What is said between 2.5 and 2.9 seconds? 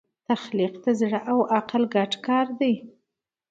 دی.